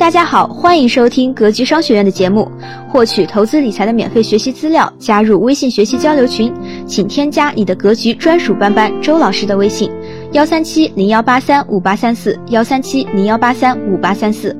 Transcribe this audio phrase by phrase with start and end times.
[0.00, 2.50] 大家好，欢迎收听格局商学院的节目，
[2.88, 6.50] 获取投资理财的免费学习资料，加入微信学习交流群，
[6.88, 9.92] 请添加你的格局专属班班周老师的微信：
[10.32, 14.56] 幺三七零幺八三五八三四，幺三七零幺八三五八三四。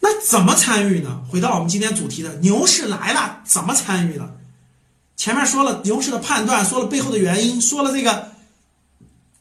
[0.00, 1.22] 那怎么参与呢？
[1.30, 4.28] 回到我们今天主题的牛市来了，怎么参与呢？
[5.14, 8.30] 前面说了牛市的判断，说了背后的原因，说了这个，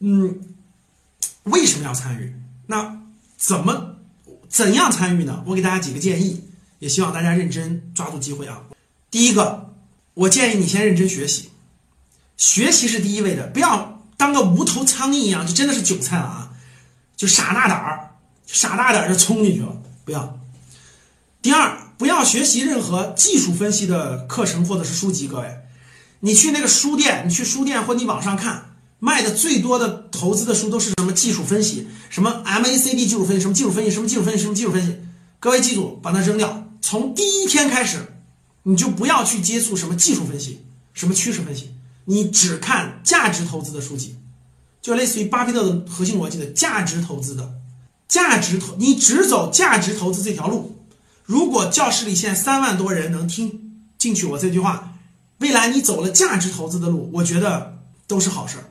[0.01, 0.39] 嗯，
[1.45, 2.35] 为什么要参与？
[2.71, 2.97] 那
[3.37, 3.97] 怎么
[4.47, 5.43] 怎样参与呢？
[5.45, 6.41] 我给大家几个建议，
[6.79, 8.63] 也希望大家认真抓住机会啊。
[9.11, 9.73] 第一个，
[10.13, 11.49] 我建议你先认真学习，
[12.37, 16.53] 学习是第一位的，不要当个无头苍蝇一样，就真的是韭菜了啊，
[17.17, 18.11] 就傻大胆儿，
[18.47, 20.39] 傻大胆儿就冲进去了，不要。
[21.41, 25.57] 第二，不要学习任何技术分析的课程或者是书籍，各位，
[26.21, 28.70] 你去那个书店，你去书店或你网上看。
[29.03, 34.95] 卖的最多的投资的书都是什么技术分析，什么 MACD 技术分析，什么技术分析，什么技术分析，什么技术分析。
[35.39, 36.67] 各位记住，把它扔掉。
[36.81, 37.97] 从第一天开始，
[38.61, 40.61] 你就不要去接触什么技术分析，
[40.93, 41.71] 什么趋势分析，
[42.05, 44.17] 你只看价值投资的书籍，
[44.83, 47.55] 就类似于巴菲特的核心逻辑的价值投资的，
[48.07, 50.77] 价值投，你只走价值投资这条路。
[51.23, 54.93] 如果教室里现在三万多人能听进去我这句话，
[55.39, 58.65] 未来你走了价值投资的路，我觉得都是好事儿。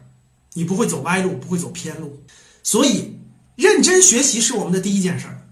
[0.54, 2.22] 你不会走歪路，不会走偏路，
[2.62, 3.18] 所以
[3.56, 5.46] 认真学习是我们的第一件事儿。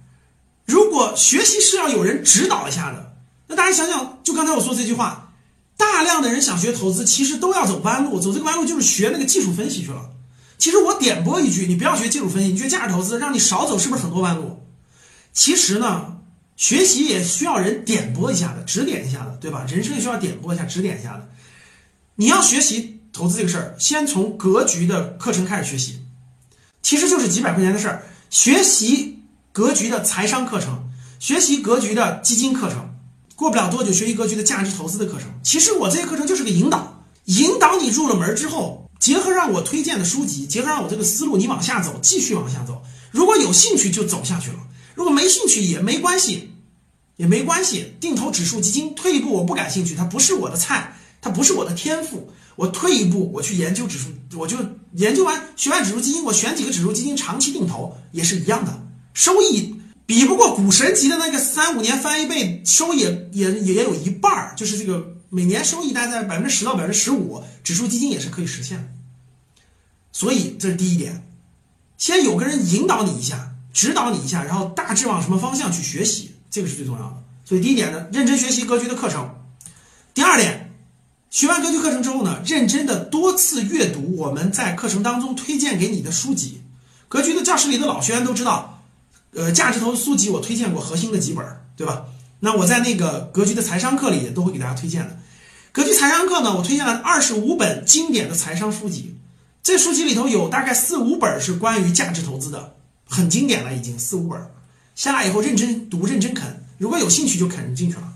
[0.66, 5.32] 如果学习是要有人指导一下的，那大家想想，就刚才我说这句话，
[5.76, 10.10] 大量的人想学投资，其实都要走弯路，走这个弯路就是学那个技术分析去了。
[10.58, 14.66] 其实我点拨一句，你不要学技术分析，你学价值投资，让你少走是不是很多弯路？
[15.32, 16.18] 其实呢，
[16.56, 19.64] 学习也需要人点拨一下的，指点一下的，对吧？
[19.68, 21.28] 人生也需要点拨一下，指点一下的。
[22.16, 22.97] 你要学习。
[23.18, 25.98] 投资这个事儿，先从格局的课程开始学习，
[26.82, 28.06] 其实就是几百块钱的事儿。
[28.30, 29.18] 学习
[29.50, 32.94] 格局的财商课程，学习格局的基金课程，
[33.34, 35.22] 过不了多久学习格局的价值投资的课程。
[35.42, 42.80] 其实我这些课程就是个引导，引导你入了门之后，结合上我推荐的书籍，结合上我这个思路，你往下走，继续往下走。
[43.10, 44.58] 如果有兴趣就走下去了，
[44.94, 46.52] 如果没兴趣也没关系，
[47.16, 47.94] 也没关系。
[47.98, 52.30] 定投指数基金，退一步我不感兴趣，它不是我的菜，它不是我的天赋。
[52.56, 54.56] 我退一步，我去研究指数，我就
[54.94, 58.82] 研究完学完指数基金，我选几个指数基金长期定投也是一样的，
[59.14, 59.72] 收益
[60.04, 68.88] 比不过股神级的那个三五年翻一倍，收益也也也有一半儿，就是这个每年收益大概在百分之十到百分之十五，指数基金也是可以实现的。
[70.10, 71.24] 所以这是第一点，
[71.96, 77.22] 先有个人引导你一下，指导你一下，然后大致往什么方向去学习，这个是最重要的。
[77.44, 79.32] 所以第一点呢，认真学习格局的课程。
[80.12, 80.64] 第二点。
[81.30, 86.62] 学完格局课程之后呢，认真的多次阅读我们在课程当中推荐给你的书籍。
[87.06, 88.82] 格局的教室里的老学员都知道，
[89.34, 91.44] 呃，价值投资书籍我推荐过核心的几本，
[91.76, 92.04] 对吧？
[92.40, 95.18] 那我在那个格局的财商课里也都会给大家推荐的。
[95.70, 99.18] 格局财商课呢，我推荐了二十五本经典的财商书籍，
[99.62, 102.74] 这书籍里头有大概四五本是关于价值投资的，
[103.06, 104.40] 很经典了，已经四五本。
[104.94, 108.14] 下来以后认真读，认真啃，如果有兴趣就啃进去了。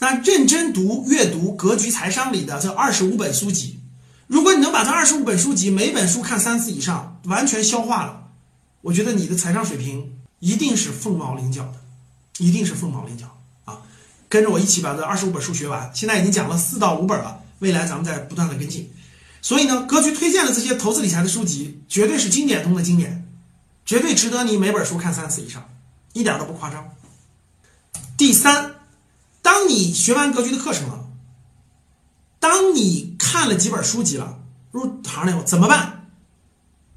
[0.00, 3.80] 那认真读阅读《格局财商》里的这二十五本书籍，
[4.26, 8.28] 如果你能把这二十五本书籍每本书看三次以上，完全消化了，
[8.80, 11.74] 我觉得你的财商水平一定是凤毛麟角的，
[12.38, 13.26] 一定是凤毛麟角
[13.66, 13.82] 啊！
[14.30, 18.90] 跟着我一起把这二十五本书学完，现在已经讲了四到五本了，未来咱们再不断的跟进。
[19.42, 23.28] 所以呢，格局推荐的这些投资理财的书籍，绝对是经典中的经典，
[23.84, 25.62] 绝对值得你每本书看三次以上，
[26.14, 26.88] 一点都不夸张。
[28.16, 28.79] 第三。
[29.50, 31.06] 当你学完格局的课程了，
[32.38, 34.38] 当你看了几本书籍了，
[34.70, 36.06] 入行了以后怎么办？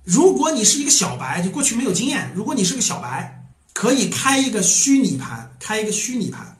[0.04, 3.44] 如果你是一个小白，就过去没有经验，如果你是个小白，
[3.74, 6.56] 可以开一个虚拟盘，开一个虚拟盘，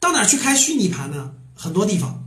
[0.00, 1.32] 到哪去开虚拟盘呢？
[1.54, 2.24] 很多地方，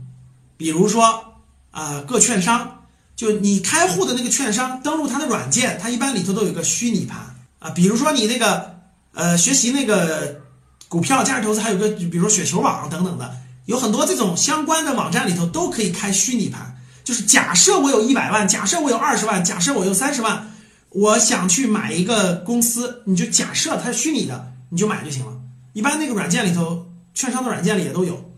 [0.56, 1.34] 比如说
[1.72, 2.84] 啊，各券商，
[3.16, 7.70] 就你开户的那个券商，登录它的软件，它一般里头都有个虚拟盘啊。
[7.70, 8.76] 比如说你那个
[9.12, 10.46] 呃，学习那个。
[10.88, 13.36] 股票价值投资还有个，比如说雪球网等等的，
[13.66, 16.74] 有很多这种相关的网站里头都可以开虚拟盘。
[17.04, 20.50] 就是假设我有一百万，假设我有二十万，假设我有三十万，
[20.90, 25.32] 我想去买一个公司，你就假设它是虚拟的，你就买就行了。
[25.72, 28.32] 一般那个软件里头，券商的软件里也都有。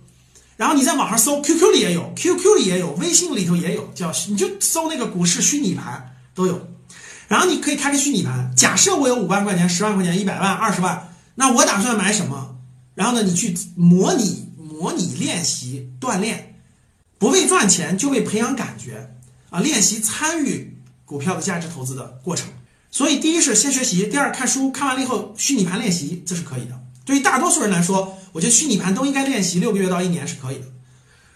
[0.57, 6.69] 然后你在网上搜，QQ 里也有，QQ 里也有，微信里头也有，叫你就搜那个股市虚拟盘都有。
[7.29, 11.09] 然后你可以开个虚拟盘，假设我有五万块钱、十万块钱、一百万、二十万。
[11.41, 12.59] 那我打算买什么？
[12.95, 16.61] 然后呢，你去模拟、模拟练习、锻炼，
[17.17, 19.17] 不为赚钱，就为培养感觉
[19.49, 19.59] 啊！
[19.61, 20.77] 练习参与
[21.07, 22.47] 股票的价值投资的过程。
[22.91, 26.79] 所以第一是先学习，第二看书，看完了以后虚拟盘练习，这是可以的。
[27.07, 30.67] 对于大多数人来说，我觉得虚拟盘都应该练习六个月到一年是可以的。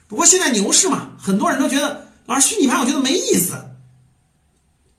[0.07, 3.55] 不过现在牛市嘛，很多人都觉得老师虚拟盘我觉得没意思，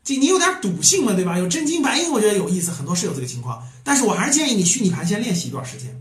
[0.06, 1.38] 这你有点赌性嘛，对吧？
[1.38, 3.62] 有真金白银，我觉得有意思，很多是有这个情况。
[3.84, 6.00] 但是我还是建议你虚拟盘先练习一段时间。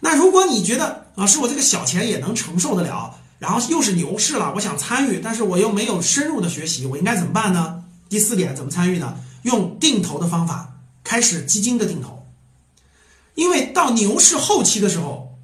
[0.00, 7.82] 那如果你觉得老师我这个小钱也能承受得了，然后又是牛市了，我想参与，但是我又没有深入的学习，我应该怎么办呢？
[8.10, 9.16] 第四点，怎么参与呢？
[9.42, 12.26] 用定投的方法开始基金的定投，
[13.34, 15.38] 因为到牛市后期的时候，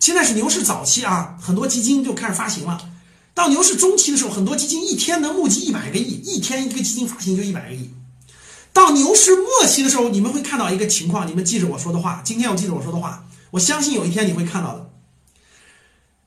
[0.00, 2.90] 现在是牛市早期啊，很多基金就开始发行了。
[3.34, 7.90] 到牛市中期的时候，很多基金一天能募集一百个亿，一天一个基金发行就一百个亿。
[8.72, 14.90] 到牛市末期的时候，你们会看到一个情况，你们记着我说的话，今天我记着我说的话，我相信有一天你会看到的，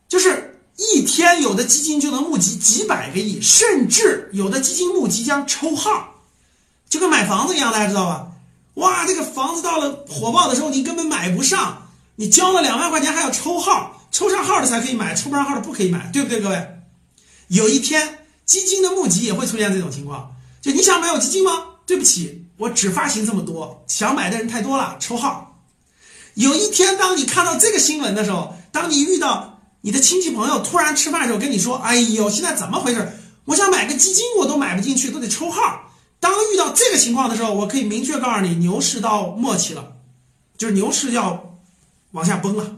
[0.07, 6.21] 就是一天有的基金就能募集几百个亿，甚至有的基金募集将抽号，
[6.89, 8.31] 就跟买房子一样，大家知道吧？
[8.75, 16.76] 哇，这个房子到了火爆的时候，你根本买不上，你交了两万块钱还要抽号，抽上号的才可以买，抽不上号的不可以买，对不对，各位？
[17.47, 21.51] 有一天，基金的募集也会出现这种情况，就你想买有基金吗？
[21.85, 25.61] 对不起，我只发行这么多，想买的人太多了，抽号。
[26.33, 33.11] 有一天，当你看到这个新闻的时候，当你遇到你的亲戚朋友突然吃饭的时候跟你说：“哎呦，现在怎么回事？
[33.45, 39.93] 我想买个基金，我都买不进去，都得抽号。”当遇到这个情况的时候，我可以明确告诉你，牛市到末期了，
[40.57, 41.57] 就是牛市要
[42.11, 42.75] 往下崩了。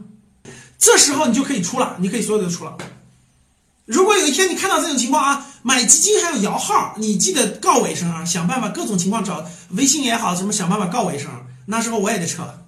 [0.78, 2.76] 这时候你就可以出了，你可以所有的出了。
[3.90, 11.28] 如果有一天你看到这种情况啊，买基金还要摇号，你记得告我一声啊，想办法各种情况找微信也好，什么想办法告我一声，
[11.66, 12.62] 那时候我也得撤了。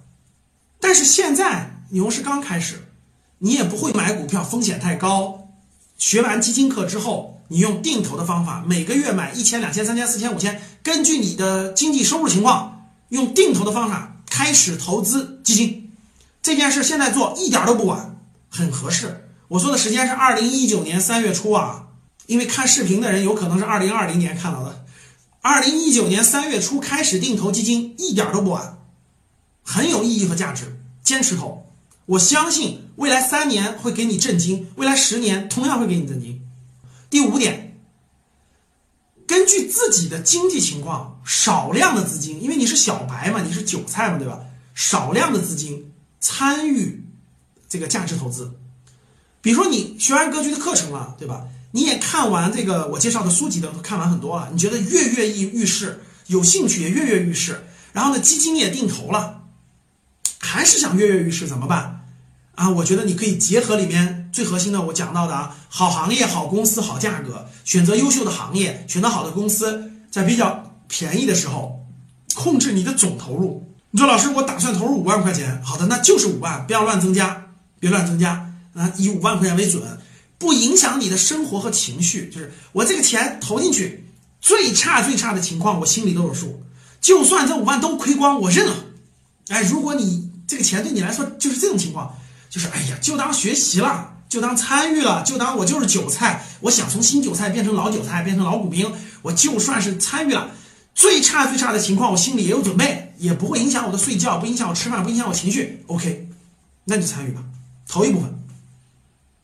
[0.81, 2.89] 但是现在牛市刚开始，
[3.37, 5.47] 你也不会买股票，风险太高。
[5.97, 15.89] 学完基金课之后，你用定投的方法，每个月买一千、两千、三千、四千、五千，根据你的经济收入情况，用定投的方法开始投资基金。
[16.41, 19.22] 这件事现在做一点都不晚，很合适。
[19.53, 21.89] 我说的时间是二零一九年三月初啊，
[22.25, 24.83] 因为看视频的人有可能是二零二零年看到的。
[25.41, 28.79] 二零一九年三月初开始定投基金，一点都不晚，
[29.61, 31.71] 很有意义和价值，坚持投。
[32.07, 36.41] 我相信未来三年会给你震惊，未来十年同样会给你震惊。
[37.11, 37.79] 第五点，
[39.27, 44.39] 根据自己的经济情况，少量的资金，因为你是小白嘛，你是韭菜嘛，对吧？
[44.73, 47.05] 少量的资金参与
[47.69, 48.51] 这个价值投资。
[49.43, 51.43] 比如说你学完格局的课程了，对吧？
[51.71, 54.47] 你也看完这个我介绍的书籍的，看完很多了。
[54.53, 57.61] 你觉得跃跃欲欲试，有兴趣也跃跃欲试。
[57.91, 59.41] 然后呢，基金也定投了，
[60.39, 62.05] 还是想跃跃欲试，怎么办？
[62.55, 71.85] 啊，我觉得你可以结合里面最核心的我讲到的啊，好行业、好公司、好价格，选择优秀的行业，选择好的公司，在比较便宜的时候，
[72.33, 73.67] 控制你的总投入。
[73.91, 77.47] 你说老师，我打算投入五万块钱，好的，那就是五万，不要乱增加，
[77.79, 78.52] 别乱增加。
[78.73, 79.81] 啊，以五万块钱为准，
[80.37, 82.29] 不影响你的生活和情绪。
[82.29, 84.05] 就是我这个钱投进去，
[84.41, 86.63] 最差最差的情况，我心里都有数。
[86.99, 88.75] 就算这五万都亏光，我认了。
[89.49, 92.15] 哎，如果你这个钱对你来说就是这种情况，
[92.49, 98.85] 就是哎呀，就当学习了，就当参与了，就当我就是韭菜，我想从新韭菜变成老韭菜，变成老股民，
[99.21, 100.51] 我就算是参与了。
[100.95, 105.83] 最差最差的情况，我心里也有准备，也不会影响我的睡觉，不影响我吃饭，不影响我情绪。
[105.87, 106.29] OK，
[106.85, 107.43] 那你就参与吧，
[107.87, 108.42] 投一部分。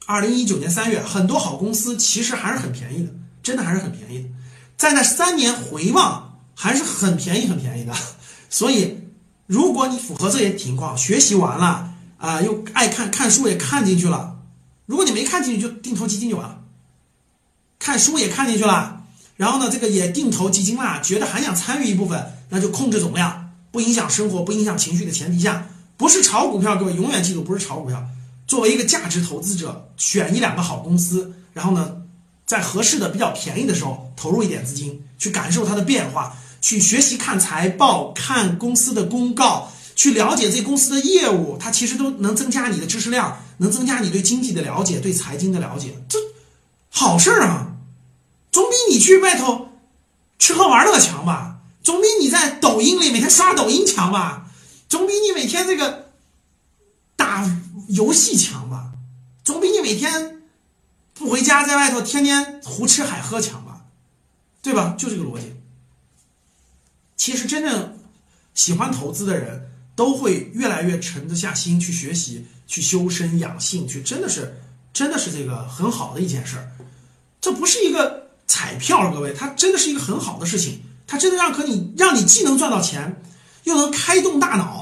[0.09, 3.13] 二零一九年三月，很多好公司其实还是很便宜的，
[3.43, 4.29] 真的还是很便宜的，
[4.75, 7.93] 在那三年回望还是很便宜很便宜的。
[8.49, 8.97] 所以，
[9.45, 14.39] 如果你符合这些情况，学习完了啊，又爱看看书也看进去了，
[14.87, 16.59] 如果你没看进去，就定投基金就完了。
[17.77, 19.03] 看书也看进去了，
[19.35, 28.03] 然后呢，这个也定投基金了，觉得还想参与一部分，那就控制总量，不影响生活，不影响情绪的前提下，不是炒股票，各位永远记住，不是炒股票。
[28.50, 31.98] 作为一个价值投资者，选一两个好公司，然后呢，
[32.48, 46.18] 在合适的、比较便宜的时候投入一点资金，去感受它的变化，去学习看财报、看公司的公告，去了解这公司的业务，它其实都能增加你的知识量，能增加你对经济的了解、对财经的了解，这
[46.89, 47.74] 好事儿啊，
[48.51, 49.70] 总比你去外头
[50.39, 51.58] 吃喝玩乐强吧？
[51.84, 54.48] 总比你在抖音里每天刷抖音强吧？
[54.89, 56.08] 总比你每天这个。
[57.89, 58.93] 游戏强吧，
[59.43, 60.43] 总比你每天
[61.13, 63.81] 不回家，在外头天天胡吃海喝强吧，
[64.62, 64.96] 对吧？
[64.98, 65.53] 就这个逻辑。
[67.17, 67.98] 其实真正
[68.53, 74.62] 喜欢投资的人，都会越来越沉得下心去学习、去修身养性，去真的是
[74.93, 76.72] 真的是这个很好的一件事儿。
[77.41, 80.81] 这不是一个彩票，各位，它真的是一个很好的事情。
[81.08, 83.19] 它真的让可你让你既能赚到钱，
[83.63, 84.78] 又能开动大脑，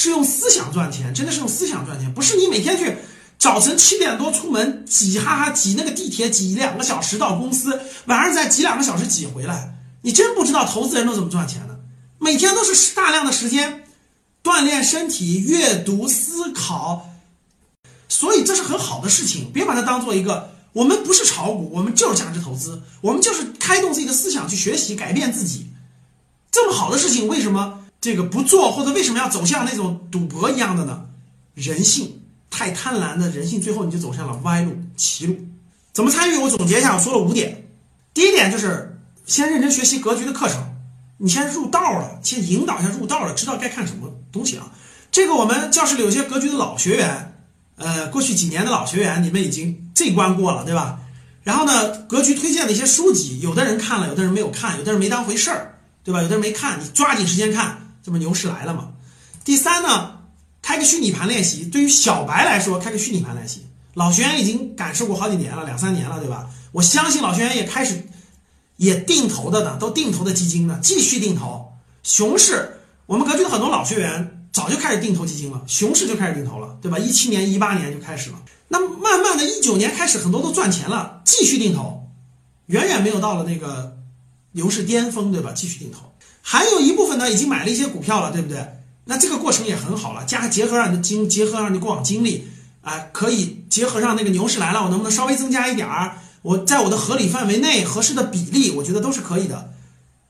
[0.00, 2.96] 是用思想赚钱，真的是用思想赚钱，不是你每天去
[3.36, 11.80] 早晨七点多出门挤哈哈挤那个地铁挤两个小时到公司，晚上再挤两个小时挤回来，你真不知道投资人都怎么赚钱的，
[12.20, 13.82] 每天都是大量的时间
[14.44, 17.10] 锻炼身体、阅读、思考，
[18.08, 20.52] 所以这是很好的事情，别把它当做一个。
[20.74, 25.66] 我们不是炒股，我们就是价值投资，我们就是开动自己的思想去学习、改变自己。
[26.52, 31.04] 这么好的事情，为什么这个不做，或者为什么要走向那种赌博一样的呢？
[31.52, 35.36] 人性太贪婪的人性，最后你就走向了歪路、歧路。
[35.92, 36.38] 怎么参与？
[36.38, 37.68] 我总结一下，我说了五点。
[38.14, 40.74] 第一点就是先认真学习格局的课程，
[41.18, 44.72] 你先入道了，先引导一下入道了，知道该看什么东西啊。
[45.10, 47.34] 这个我们教室里有些格局的老学员。
[47.76, 50.98] 呃，过去几年的老学员，你们已经这关过了，对吧？
[51.42, 56.22] 然后呢，格局推荐的一些书籍，有的人看了，有的人没有看，有的人没当回事儿，对吧？
[56.22, 58.88] 有的人没看，你抓紧时间看，这不牛市来了吗？
[59.44, 60.20] 第三呢，
[60.62, 66.48] 开个虚拟盘练习，对于小白来说，开个虚拟盘练习，老学员已经感受过好几年了，两三年了，对吧？
[66.72, 68.02] 我相信老学员也开始
[68.78, 71.70] 也定投的呢，都定投的基金呢，继续定投。
[72.02, 74.34] 熊市，我们格局的很多老学员。
[74.50, 76.98] 早就开始定投基金了，熊市就开始定投了，对吧？
[76.98, 78.42] 一七年、一八年就开始了。
[78.68, 82.08] 那慢慢的一九年开始，很多都赚钱了，继续定投，
[82.66, 83.98] 远远没有到了那个
[84.52, 85.52] 牛市巅峰，对吧？
[85.54, 86.10] 继续定投。
[86.50, 88.66] 还有一部分呢，已经买了一些股票了，对不对？
[89.04, 92.48] 那这个过程也很好了，加结合上你的经，结合上你过往经历，
[92.80, 96.16] 啊，可以结合上那个牛市来了，我能不能稍微增加一点儿？
[96.40, 99.72] 我在我的合理范围内，合适的比例，我觉得都是可以的。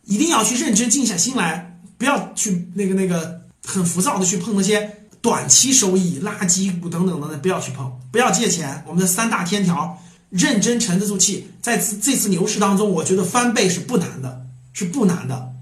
[0.04, 3.38] 一定要去认真静下心来，不要去那个那个。
[3.66, 8.82] 很浮躁的去碰那些短期收益、垃圾股等等等等，不要去碰，不要借钱。
[8.86, 9.98] 我们的三大天条，
[10.30, 11.50] 认真沉得住气。
[11.60, 15.52] 在这次牛市当中，我觉得翻倍是不难的，是不难的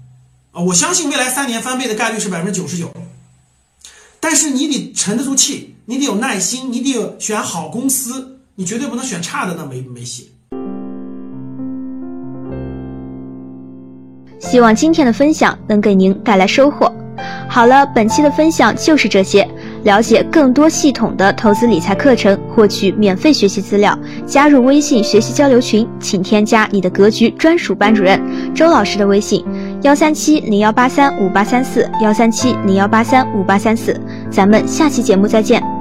[0.65, 2.91] 我相信未来三年翻倍的概率是百分之九十九。
[4.19, 10.31] 但是你得沉得住气，你得有耐心，你得选好公司，你绝对不能选差的，那没没戏。
[14.39, 16.91] 希望今天的分享能给您带来收获。
[17.49, 19.47] 好了，本期的分享就是这些。
[19.83, 28.21] 了解更多系统的投资理财课程，获取免费学习资料，加入微信学习交流群，请添加你的格局专属班主任
[28.53, 29.45] 周老师的微信：
[29.87, 33.97] 幺三七零幺八三五八三四幺三七零幺八三五八三四。
[34.29, 35.76] 咱们下期节目再见。